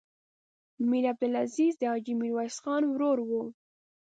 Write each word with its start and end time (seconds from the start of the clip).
میر 0.89 1.05
عبدالعزیز 1.13 1.73
د 1.77 1.83
حاجي 1.91 2.13
میرویس 2.21 2.55
خان 2.63 2.83
ورور 2.87 3.17
و. 3.23 3.29